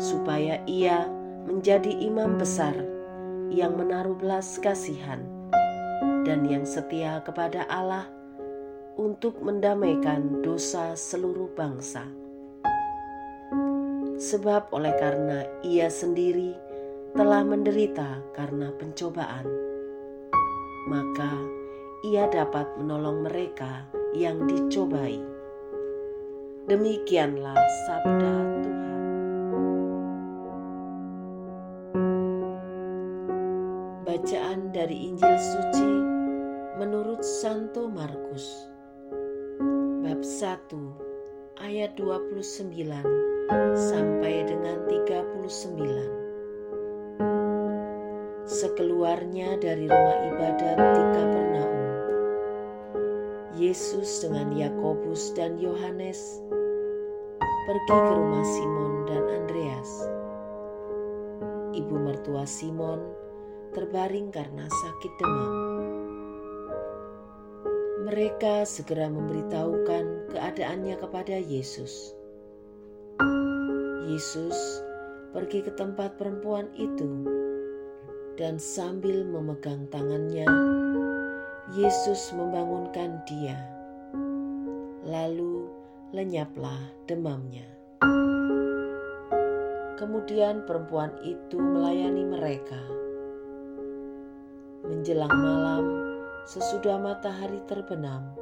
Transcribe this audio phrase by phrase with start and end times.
[0.00, 1.04] supaya Ia
[1.44, 2.72] menjadi imam besar
[3.52, 5.20] yang menaruh belas kasihan
[6.24, 8.08] dan yang setia kepada Allah
[8.96, 12.08] untuk mendamaikan dosa seluruh bangsa.
[14.18, 16.52] Sebab oleh karena Ia sendiri
[17.14, 19.68] telah menderita karena pencobaan
[20.88, 21.36] maka
[22.00, 23.84] ia dapat menolong mereka
[24.16, 25.20] yang dicobai.
[26.64, 27.56] Demikianlah
[27.88, 29.00] sabda Tuhan.
[34.08, 35.92] Bacaan dari Injil suci
[36.80, 38.68] menurut Santo Markus
[40.00, 43.37] bab 1 ayat 29
[43.72, 45.48] sampai dengan 39.
[48.44, 51.80] Sekeluarnya dari rumah ibadat di Kapernaum,
[53.56, 56.44] Yesus dengan Yakobus dan Yohanes
[57.40, 59.90] pergi ke rumah Simon dan Andreas.
[61.72, 63.00] Ibu mertua Simon
[63.72, 65.54] terbaring karena sakit demam.
[68.08, 72.17] Mereka segera memberitahukan keadaannya kepada Yesus.
[74.08, 74.80] Yesus
[75.36, 77.28] pergi ke tempat perempuan itu
[78.40, 80.48] dan sambil memegang tangannya,
[81.76, 83.60] Yesus membangunkan dia.
[85.04, 85.68] Lalu
[86.16, 87.68] lenyaplah demamnya.
[90.00, 92.80] Kemudian perempuan itu melayani mereka.
[94.88, 95.84] Menjelang malam,
[96.48, 98.32] sesudah matahari terbenam,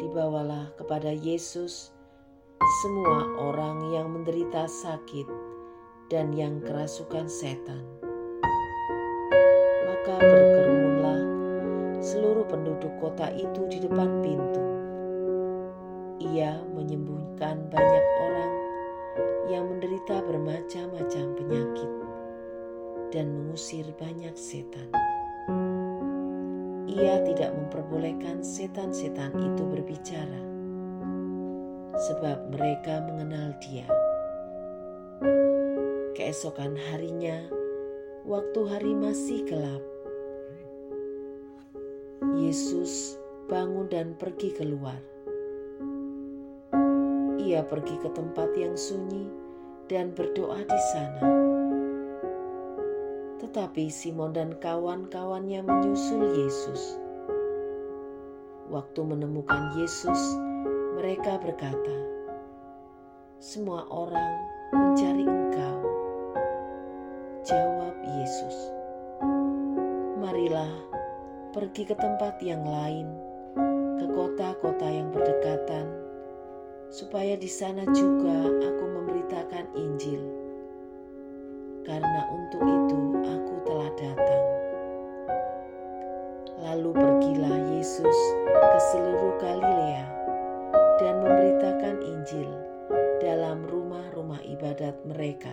[0.00, 1.92] dibawalah kepada Yesus
[2.82, 5.26] semua orang yang menderita sakit
[6.06, 7.82] dan yang kerasukan setan
[10.02, 11.22] maka berkerumunlah
[12.02, 14.62] seluruh penduduk kota itu di depan pintu.
[16.18, 18.52] Ia menyembuhkan banyak orang
[19.46, 21.90] yang menderita bermacam-macam penyakit
[23.14, 24.90] dan mengusir banyak setan.
[26.90, 30.21] Ia tidak memperbolehkan setan-setan itu berbicara,
[32.02, 33.86] sebab mereka mengenal Dia.
[36.18, 37.46] Keesokan harinya,
[38.26, 39.82] waktu hari masih gelap,
[42.34, 43.14] Yesus
[43.46, 44.98] bangun dan pergi keluar.
[47.38, 49.30] Ia pergi ke tempat yang sunyi
[49.86, 51.24] dan berdoa di sana.
[53.38, 56.98] Tetapi Simon dan kawan-kawannya menyusul Yesus.
[58.70, 60.38] Waktu menemukan Yesus,
[61.02, 61.96] mereka berkata,
[63.42, 64.38] "Semua orang
[64.70, 65.82] mencari Engkau."
[67.42, 68.70] Jawab Yesus,
[70.22, 70.70] "Marilah
[71.50, 73.10] pergi ke tempat yang lain,
[73.98, 75.90] ke kota-kota yang berdekatan,
[76.86, 80.22] supaya di sana juga aku memberitakan Injil.
[81.82, 84.44] Karena untuk itu aku telah datang.
[86.62, 89.71] Lalu pergilah Yesus ke seluruh Galilea
[94.62, 95.50] ibadat mereka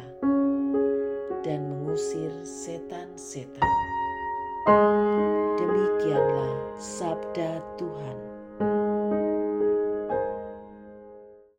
[1.41, 3.65] dan mengusir setan-setan.
[5.57, 8.38] Demikianlah sabda Tuhan.